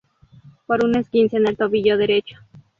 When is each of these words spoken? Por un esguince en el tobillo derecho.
Por 0.65 0.83
un 0.83 0.95
esguince 0.97 1.37
en 1.37 1.45
el 1.47 1.57
tobillo 1.57 1.95
derecho. 1.95 2.37